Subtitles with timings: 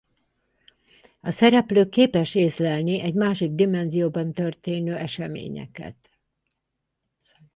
[1.21, 6.11] A szereplő képes észlelni egy másik dimenzióban történő eseményeket.